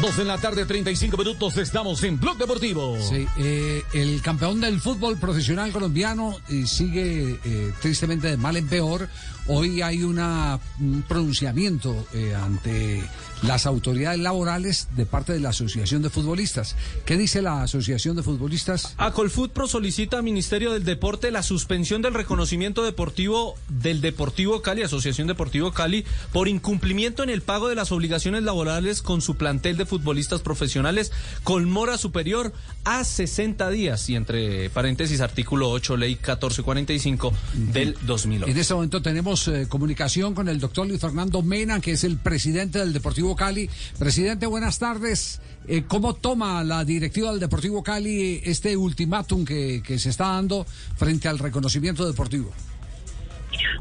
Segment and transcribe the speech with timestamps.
[0.00, 2.96] Dos en la tarde, 35 minutos, estamos en Blog Deportivo.
[3.00, 8.68] Sí, eh, el campeón del fútbol profesional colombiano eh, sigue eh, tristemente de mal en
[8.68, 9.08] peor.
[9.48, 12.06] Hoy hay un pronunciamiento
[12.36, 13.02] ante
[13.42, 16.76] las autoridades laborales de parte de la Asociación de Futbolistas.
[17.04, 18.94] ¿Qué dice la Asociación de Futbolistas?
[18.96, 25.28] Acolfutpro solicita al Ministerio del Deporte la suspensión del reconocimiento deportivo del Deportivo Cali, Asociación
[25.28, 29.86] Deportivo Cali, por incumplimiento en el pago de las obligaciones laborales con su plantel de
[29.86, 31.12] futbolistas profesionales
[31.44, 32.52] con mora superior
[32.84, 37.32] a 60 días y entre paréntesis artículo 8, ley 1445
[37.72, 38.50] del 2008.
[38.50, 42.16] En este momento tenemos eh, comunicación con el doctor Luis Fernando Mena, que es el
[42.16, 43.68] presidente del Deportivo Cali.
[43.98, 45.40] Presidente, buenas tardes.
[45.66, 50.64] Eh, ¿Cómo toma la directiva del Deportivo Cali este ultimátum que, que se está dando
[50.96, 52.52] frente al reconocimiento deportivo?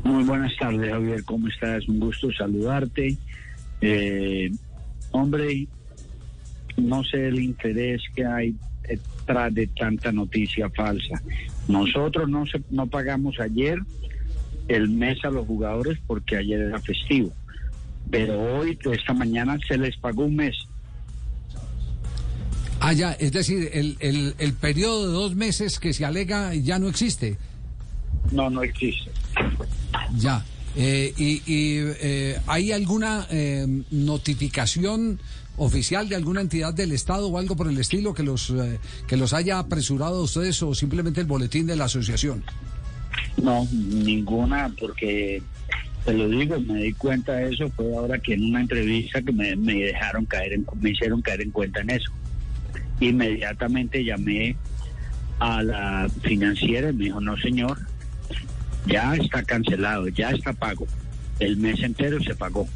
[0.04, 1.24] Muy buenas tardes, Javier.
[1.24, 1.88] ¿Cómo estás?
[1.88, 3.18] Un gusto saludarte.
[3.82, 4.52] Eh,
[5.12, 5.68] hombre,
[6.78, 8.56] no sé el interés que hay
[8.88, 11.22] detrás de tanta noticia falsa.
[11.68, 13.80] Nosotros no, se, no pagamos ayer
[14.68, 17.34] el mes a los jugadores porque ayer era festivo.
[18.10, 20.56] Pero hoy, esta mañana, se les pagó un mes.
[22.80, 26.80] Ah, ya, es decir, el, el, el periodo de dos meses que se alega ya
[26.80, 27.38] no existe.
[28.32, 29.12] No, no existe.
[30.18, 30.46] Ya.
[30.76, 35.20] Eh, y y eh, hay alguna eh, notificación
[35.58, 39.18] oficial de alguna entidad del Estado o algo por el estilo que los eh, que
[39.18, 42.44] los haya apresurado a ustedes o simplemente el boletín de la asociación?
[43.42, 45.42] No, ninguna, porque
[46.08, 49.34] te lo digo, me di cuenta de eso fue ahora que en una entrevista que
[49.34, 52.10] me, me dejaron caer, en, me hicieron caer en cuenta en eso.
[53.02, 54.56] Inmediatamente llamé
[55.40, 57.78] a la financiera y me dijo, no señor,
[58.86, 60.88] ya está cancelado, ya está pago.
[61.40, 62.70] El mes entero se pagó.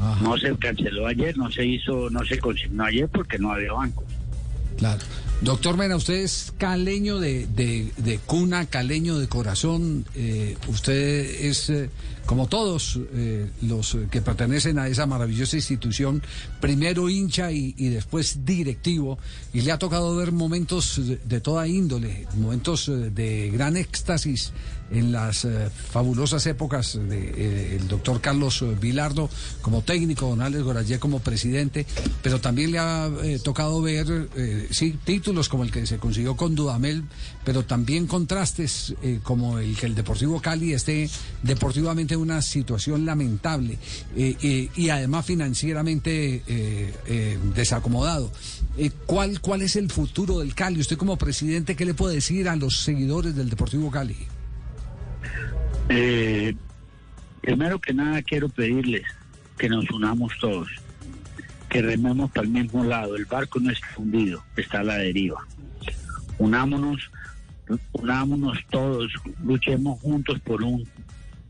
[0.00, 0.24] Ajá.
[0.24, 4.02] No se canceló ayer, no se hizo, no se consignó ayer porque no había banco.
[4.78, 5.02] Claro.
[5.42, 10.06] Doctor Mena, usted es caleño de, de, de cuna, caleño de corazón.
[10.14, 11.90] eh, usted es, eh,
[12.26, 16.22] como todos eh, los que pertenecen a esa maravillosa institución,
[16.60, 19.18] primero hincha y, después directivo.
[19.52, 24.52] Y le ha tocado ver momentos de, de toda índole, momentos eh, de gran éxtasis
[24.90, 29.30] en las eh, fabulosas épocas del doctor Carlos eh, Vilardo
[29.62, 31.86] como técnico, don Alex Gorayé como presidente,
[32.22, 36.36] pero también le ha eh, tocado ver, eh, sí, títulos como el que se consiguió
[36.36, 37.04] con Dudamel,
[37.44, 41.08] pero también contrastes eh, como el que el Deportivo Cali esté
[41.42, 43.78] deportivamente en una situación lamentable
[44.16, 48.30] eh, eh, y además financieramente eh, desacomodado.
[49.06, 50.80] ¿cuál, ¿Cuál es el futuro del Cali?
[50.80, 54.16] Usted como presidente, ¿qué le puede decir a los seguidores del Deportivo Cali?
[57.40, 59.02] Primero que nada quiero pedirles
[59.58, 60.68] que nos unamos todos,
[61.68, 63.16] que rememos para el mismo lado.
[63.16, 65.46] El barco no está hundido, está a la deriva.
[66.38, 67.10] Unámonos,
[67.92, 69.12] unámonos todos,
[69.44, 70.88] luchemos juntos por un,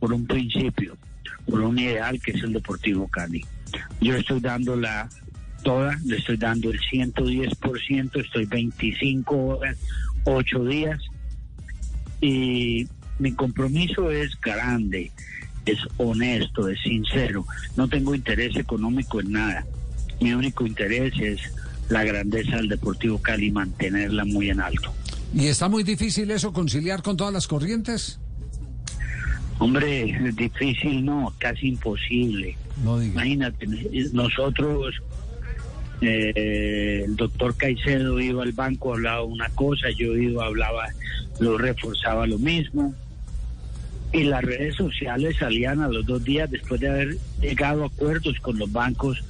[0.01, 0.97] por un principio,
[1.49, 3.45] por un ideal que es el Deportivo Cali.
[4.01, 5.09] Yo estoy dando la
[5.63, 9.77] toda, le estoy dando el 110%, estoy 25 horas,
[10.25, 11.01] 8 días
[12.21, 12.89] y
[13.19, 15.13] mi compromiso es grande,
[15.67, 17.47] es honesto, es sincero.
[17.77, 19.67] No tengo interés económico en nada.
[20.21, 21.41] Mi único interés es
[21.91, 24.95] la grandeza del Deportivo Cali, mantenerla muy en alto.
[25.35, 28.19] ¿Y está muy difícil eso conciliar con todas las corrientes?
[29.61, 32.57] Hombre, difícil no, casi imposible.
[32.83, 33.13] No diga.
[33.13, 33.67] Imagínate,
[34.15, 34.97] nosotros,
[36.01, 40.87] eh, el doctor Caicedo iba al banco, hablaba una cosa, yo iba, hablaba,
[41.41, 42.95] lo reforzaba lo mismo.
[44.15, 48.41] Y las redes sociales salían a los dos días después de haber llegado a acuerdos
[48.41, 49.23] con los bancos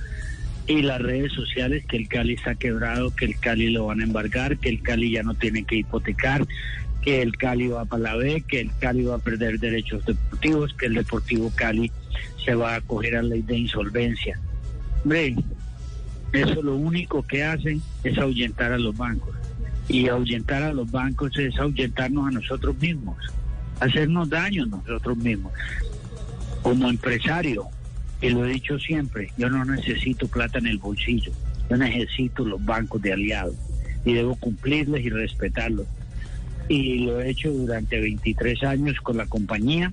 [0.68, 4.04] y las redes sociales que el Cali está quebrado, que el Cali lo van a
[4.04, 6.46] embargar, que el Cali ya no tiene que hipotecar,
[7.02, 10.74] que el Cali va para la B, que el Cali va a perder derechos deportivos,
[10.74, 11.90] que el Deportivo Cali
[12.44, 14.38] se va a acoger a la ley de insolvencia.
[15.02, 15.36] Hombre,
[16.32, 19.34] eso lo único que hacen es ahuyentar a los bancos.
[19.88, 23.16] Y ahuyentar a los bancos es ahuyentarnos a nosotros mismos,
[23.80, 25.52] hacernos daño nosotros mismos.
[26.62, 27.66] Como empresario,
[28.20, 31.32] y lo he dicho siempre, yo no necesito plata en el bolsillo,
[31.68, 33.56] yo necesito los bancos de aliados
[34.04, 35.86] y debo cumplirles y respetarlos.
[36.70, 39.92] Y lo he hecho durante 23 años con la compañía,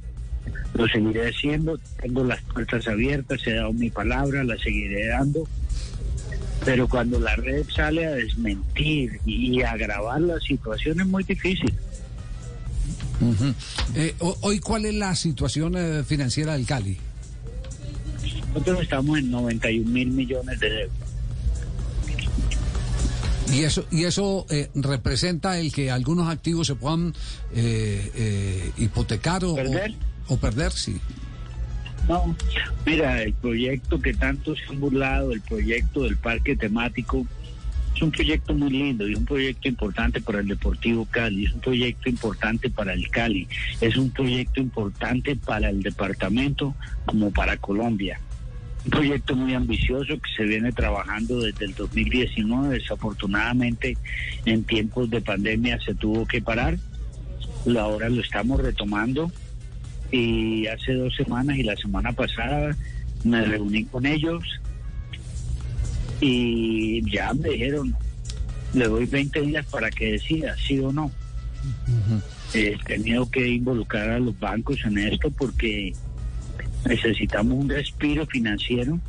[0.76, 5.48] lo seguiré haciendo, tengo las puertas abiertas, he dado mi palabra, la seguiré dando.
[6.64, 11.74] Pero cuando la red sale a desmentir y agravar la situación es muy difícil.
[13.96, 16.96] Eh, ho- hoy, ¿cuál es la situación eh, financiera del Cali?
[18.54, 20.94] Nosotros estamos en 91 mil millones de deuda.
[23.54, 27.14] Y eso, y eso eh, representa el que algunos activos se puedan
[27.54, 29.96] eh, eh, hipotecar o ¿Perder?
[30.28, 31.00] O, o perder, sí.
[32.08, 32.36] No,
[32.86, 37.26] mira, el proyecto que tanto se han burlado, el proyecto del parque temático,
[37.98, 41.62] es un proyecto muy lindo y un proyecto importante para el Deportivo Cali, es un
[41.62, 43.48] proyecto importante para el Cali,
[43.82, 48.20] es un proyecto importante para el departamento como para Colombia.
[48.88, 53.98] Un proyecto muy ambicioso que se viene trabajando desde el 2019, desafortunadamente
[54.46, 56.78] en tiempos de pandemia se tuvo que parar,
[57.78, 59.30] ahora lo estamos retomando.
[60.10, 62.78] Y hace dos semanas y la semana pasada
[63.26, 64.46] me reuní con ellos
[66.22, 67.94] y ya me dijeron,
[68.74, 71.12] le doy 20 días para que decida, sí o no.
[72.54, 75.94] He tenido que involucrar a los bancos en esto porque
[76.88, 79.00] necesitamos un respiro financiero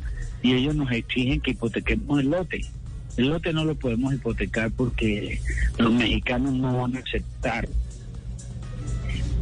[0.41, 2.61] y ellos nos exigen que hipotequemos el lote.
[3.17, 5.39] El lote no lo podemos hipotecar porque
[5.77, 7.67] los mexicanos no van a aceptar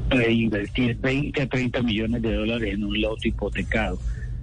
[0.10, 4.00] eh, invertir 20 a 30 millones de dólares en un lote hipotecado.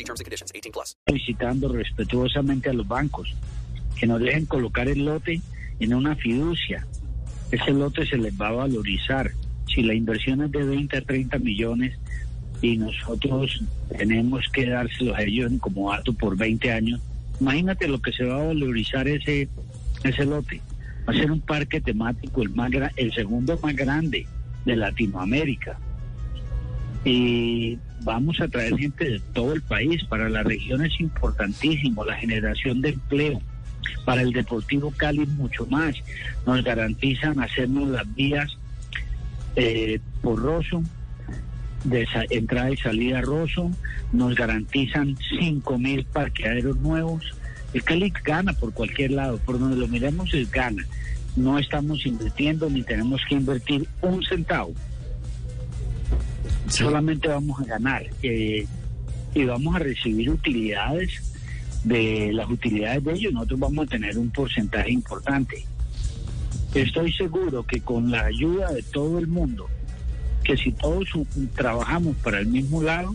[0.00, 0.50] See terms and conditions.
[0.54, 0.96] 18 plus.
[1.12, 3.34] visitando respetuosamente a los bancos
[3.98, 5.42] que nos dejen colocar el lote
[5.78, 6.86] en una fiducia.
[7.50, 9.30] Ese lote se les va a valorizar.
[9.66, 11.98] Si la inversión es de 20 a 30 millones
[12.62, 13.62] y nosotros
[13.98, 16.98] tenemos que dárselos a ellos en comodato por 20 años,
[17.38, 19.50] imagínate lo que se va a valorizar ese,
[20.02, 20.62] ese lote.
[21.06, 24.26] Va a ser un parque temático, el, más el segundo más grande
[24.64, 25.78] de Latinoamérica
[27.04, 30.04] y vamos a traer gente de todo el país.
[30.04, 33.40] Para la región es importantísimo la generación de empleo.
[34.04, 35.96] Para el Deportivo Cali mucho más.
[36.46, 38.50] Nos garantizan hacernos las vías
[39.56, 40.82] eh, por Rosso,
[41.84, 43.70] de entrada y salida Rosso.
[44.12, 47.24] Nos garantizan 5 mil parqueaderos nuevos.
[47.72, 50.84] El Cali gana por cualquier lado, por donde lo miremos es gana.
[51.36, 54.74] No estamos invirtiendo ni tenemos que invertir un centavo
[56.70, 58.66] solamente vamos a ganar eh,
[59.34, 61.22] y vamos a recibir utilidades
[61.84, 65.64] de las utilidades de ellos, nosotros vamos a tener un porcentaje importante.
[66.74, 69.68] Estoy seguro que con la ayuda de todo el mundo,
[70.44, 71.08] que si todos
[71.54, 73.14] trabajamos para el mismo lado,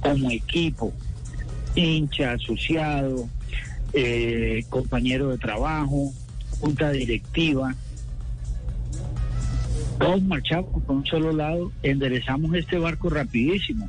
[0.00, 0.92] como equipo,
[1.74, 3.28] hincha, asociado,
[3.92, 6.12] eh, compañero de trabajo,
[6.60, 7.74] junta directiva,
[10.02, 13.88] todos marchamos por un solo lado, enderezamos este barco rapidísimo.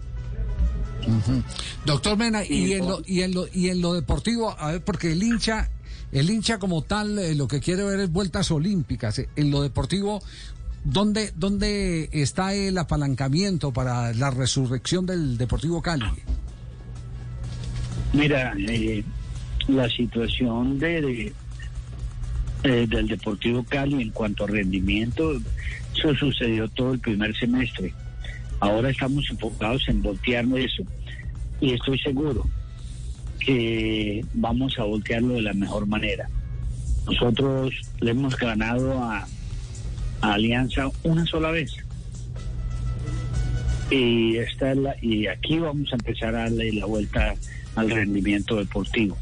[1.86, 5.12] Doctor Mena, y en, lo, y, en lo, y en lo deportivo, a ver, porque
[5.12, 5.70] el hincha,
[6.12, 9.20] el hincha como tal, eh, lo que quiere ver es vueltas olímpicas.
[9.20, 10.22] Eh, En lo deportivo,
[10.86, 16.06] ¿dónde, ¿dónde está el apalancamiento para la resurrección del Deportivo Cali?
[18.14, 19.04] Mira, eh,
[19.68, 21.34] la situación de, de,
[22.64, 25.34] eh, del Deportivo Cali en cuanto a rendimiento,
[25.96, 27.94] eso sucedió todo el primer semestre.
[28.60, 30.84] Ahora estamos enfocados en voltear eso
[31.60, 32.46] y estoy seguro
[33.40, 36.30] que vamos a voltearlo de la mejor manera.
[37.06, 39.28] Nosotros le hemos ganado a,
[40.22, 41.74] a Alianza una sola vez.
[43.92, 47.36] Y, esta es la- y aquí vamos a empezar a darle la vuelta
[47.76, 49.18] al rendimiento deportivo.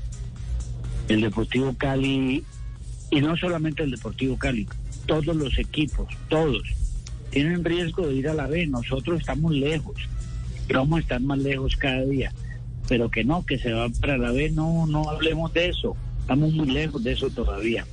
[1.09, 2.43] El Deportivo Cali,
[3.11, 4.67] y no solamente el Deportivo Cali,
[5.05, 6.63] todos los equipos, todos,
[7.29, 8.65] tienen riesgo de ir a la B.
[8.67, 9.95] Nosotros estamos lejos,
[10.73, 12.33] vamos a estar más lejos cada día.
[12.87, 15.95] Pero que no, que se va para la B, no, no hablemos de eso.
[16.21, 17.85] Estamos muy lejos de eso todavía.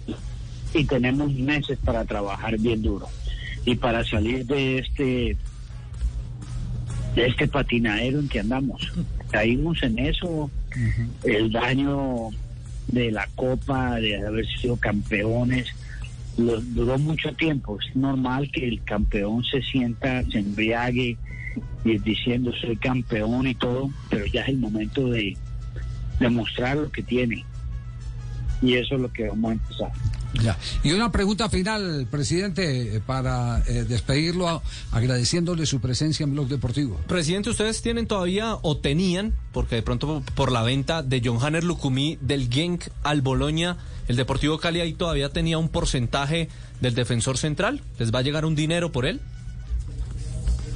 [0.72, 3.08] Y tenemos meses para trabajar bien duro.
[3.64, 5.36] Y para salir de este
[7.14, 8.92] de este patinadero en que andamos.
[9.30, 10.50] Caímos en eso,
[11.24, 12.30] el daño
[12.88, 15.68] de la copa, de haber sido campeones,
[16.36, 17.78] lo- duró mucho tiempo.
[17.80, 21.16] Es normal que el campeón se sienta, se embriague
[21.84, 25.36] y diciendo soy campeón y todo, pero ya es el momento de
[26.20, 27.44] demostrar lo que tiene.
[28.60, 29.92] Y eso es lo que vamos a empezar.
[30.34, 30.58] Ya.
[30.84, 36.48] Y una pregunta final, presidente, eh, para eh, despedirlo, a- agradeciéndole su presencia en Blog
[36.48, 37.00] Deportivo.
[37.08, 41.64] Presidente, ustedes tienen todavía o tenían, porque de pronto por la venta de John Hanner
[41.64, 46.48] Lucumí del Genk al Boloña, el Deportivo Cali ahí todavía tenía un porcentaje
[46.80, 47.80] del defensor central.
[47.98, 49.20] ¿Les va a llegar un dinero por él?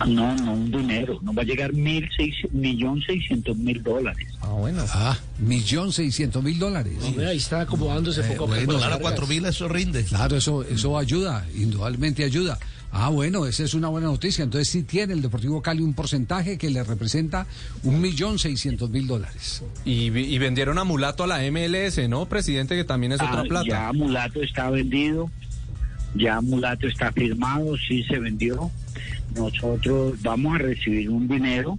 [0.09, 4.29] No, no un dinero, no va a llegar mil seis, millón seiscientos mil dólares.
[4.53, 4.85] Ah, bueno.
[4.93, 6.95] Ah, millón seiscientos mil dólares.
[7.03, 8.79] Hombre, ahí está acomodándose Eh, poco a bueno, poco.
[8.79, 9.01] claro, cargas.
[9.01, 10.05] cuatro mil eso rinde.
[10.05, 12.59] Claro, eso, eso ayuda, indudablemente ayuda.
[12.95, 14.45] Ah, bueno, esa es una buena noticia.
[14.45, 17.47] Entonces sí tiene el Deportivo Cali un porcentaje que le representa
[17.85, 19.63] un millón seiscientos mil dólares.
[19.87, 22.77] Y, y vendieron a Mulato a la MLS, ¿no, presidente?
[22.77, 23.67] Que también es otra Ah, plata.
[23.67, 25.31] Ya Mulato está vendido,
[26.15, 28.71] ya Mulato está firmado, sí se vendió.
[29.35, 31.79] Nosotros vamos a recibir un dinero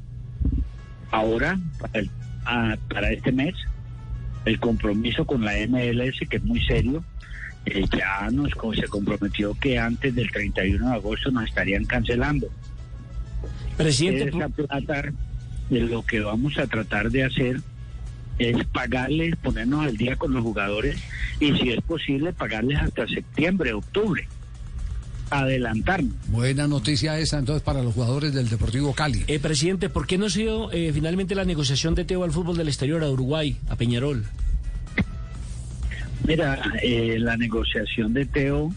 [1.12, 2.10] ahora para, el-
[2.46, 3.56] ah, para este mes.
[4.46, 7.04] El compromiso con la MLS, que es muy serio,
[7.66, 12.48] eh, ya nos se comprometió que antes del 31 de agosto nos estarían cancelando.
[13.78, 15.14] Presidente, esa plata,
[15.70, 17.62] de lo que vamos a tratar de hacer
[18.38, 20.98] es pagarles, ponernos al día con los jugadores
[21.40, 24.28] y si es posible pagarles hasta septiembre, octubre,
[25.40, 26.14] adelantarnos.
[26.28, 29.24] Buena noticia esa entonces para los jugadores del Deportivo Cali.
[29.28, 32.58] eh, presidente, ¿por qué no ha sido eh, finalmente la negociación de Teo al fútbol
[32.58, 34.26] del exterior a Uruguay, a Peñarol?
[36.26, 38.74] Mira, eh, la negociación de Teo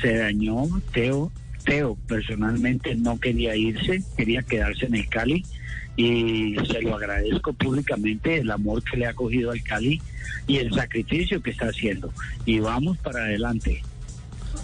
[0.00, 0.64] se dañó.
[0.92, 1.30] Teo,
[1.64, 5.44] Teo personalmente no quería irse, quería quedarse en el Cali
[5.96, 10.00] y se lo agradezco públicamente el amor que le ha cogido al Cali
[10.46, 12.12] y el sacrificio que está haciendo.
[12.44, 13.82] Y vamos para adelante.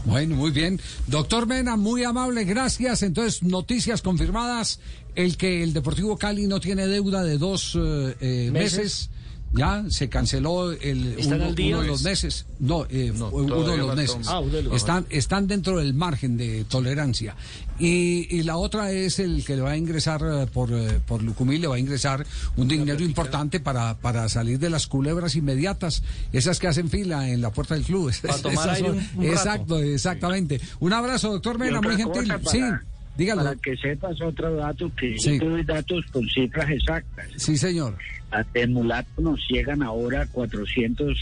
[0.05, 0.81] Bueno, muy bien.
[1.07, 3.03] Doctor Mena, muy amable, gracias.
[3.03, 4.81] Entonces, noticias confirmadas,
[5.15, 8.79] el que el Deportivo Cali no tiene deuda de dos eh, eh, ¿Meses?
[8.79, 9.11] meses.
[9.55, 11.75] Ya se canceló el ¿Están uno, al día?
[11.77, 12.47] uno de los meses.
[12.59, 14.27] No, eh, No, uno de los meses.
[14.27, 14.41] Ah,
[14.75, 17.37] Están, están dentro del margen de tolerancia.
[17.79, 21.23] Y, y la otra es el que le va a ingresar eh, por, eh, por
[21.23, 22.25] Lucumí, le va a ingresar
[22.57, 27.41] un dinero importante para, para salir de las culebras inmediatas, esas que hacen fila en
[27.43, 28.11] la puerta del club.
[28.23, 29.33] Para tomar Esas aire son- un- un rato.
[29.33, 30.61] Exacto, exactamente.
[30.81, 32.33] Un abrazo, doctor Mena, muy gentil.
[32.33, 32.85] cosa sí, para-
[33.16, 33.42] dígalo.
[33.45, 35.38] Para que sepas otro dato, que Sí.
[35.38, 37.26] yo doy datos con cifras exactas.
[37.37, 37.97] Sí, señor.
[38.31, 41.19] A Mulato nos llegan ahora 400,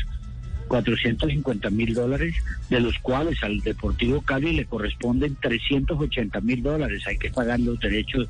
[0.68, 2.36] 450 mil dólares,
[2.68, 7.02] de los cuales al Deportivo Cali le corresponden 380 mil dólares.
[7.08, 8.28] Hay que pagar los derechos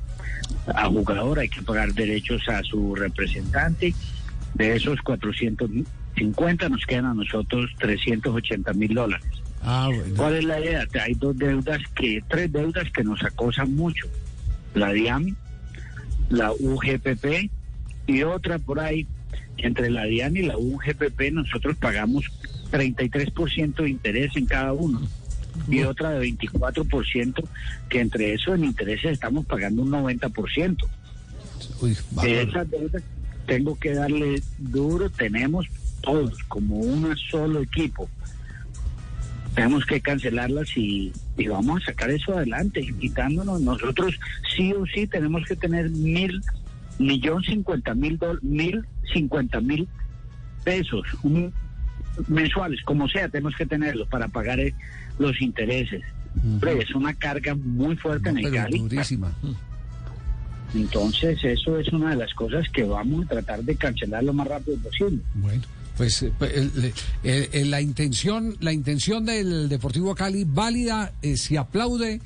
[0.74, 3.94] a jugador, hay que pagar derechos a su representante.
[4.54, 9.26] De esos 450 nos quedan a nosotros 380 mil dólares.
[9.62, 10.14] Ah, bueno.
[10.16, 10.86] ¿Cuál es la idea?
[11.02, 14.06] Hay dos deudas que, tres deudas que nos acosan mucho.
[14.74, 15.36] La DIAM,
[16.28, 17.50] la UGPP
[18.06, 19.06] y otra por ahí.
[19.58, 22.24] Entre la DIAN y la UGPP nosotros pagamos
[22.70, 25.02] 33% de interés en cada uno
[25.68, 27.44] y otra de 24%
[27.88, 30.76] que entre eso en intereses estamos pagando un 90%.
[31.80, 33.02] Uy, De esas deudas
[33.46, 35.66] tengo que darle duro, tenemos
[36.00, 38.08] todos como un solo equipo.
[39.54, 43.61] Tenemos que cancelarlas y, y vamos a sacar eso adelante, quitándonos.
[43.61, 44.19] Nosotros
[44.57, 46.42] sí o sí tenemos que tener mil,
[46.99, 49.88] millón cincuenta mil, dol- mil cincuenta mil
[50.64, 51.52] pesos un-
[52.28, 54.75] mensuales, como sea, tenemos que tenerlo para pagar eh,
[55.19, 56.02] los intereses.
[56.80, 58.78] Es una carga muy fuerte No, en el Cali.
[58.78, 59.33] durísima.
[60.74, 64.46] Entonces, eso es una de las cosas que vamos a tratar de cancelar lo más
[64.46, 65.18] rápido posible.
[65.34, 65.62] Bueno,
[65.96, 66.92] pues eh, pues, el-
[67.24, 72.20] el- el- la intención, la intención del Deportivo Cali válida, eh, se aplaude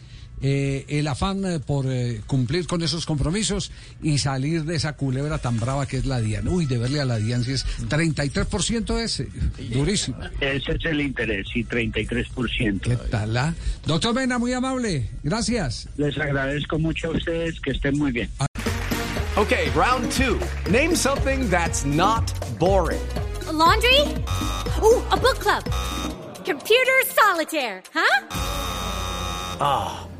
[0.47, 3.73] eh, el afán eh, por eh, cumplir con esos compromisos
[4.03, 6.47] y salir de esa culebra tan brava que es la DIAN.
[6.49, 9.29] Uy, de verle a la DIAN si es 33% es eh,
[9.73, 10.19] durísimo.
[10.41, 12.81] Ese es el interés, y 33%.
[12.83, 13.35] ¿Qué tal?
[13.39, 13.55] ah?
[13.87, 15.89] Doctor Mena, muy amable, gracias.
[15.97, 18.29] Les agradezco mucho a ustedes, que estén muy bien.
[19.37, 20.39] Okay, round two.
[20.71, 23.01] Name something that's not boring.
[23.49, 24.01] A laundry?
[24.83, 25.65] Ooh, a book club.
[26.45, 28.27] Computer solitaire, huh?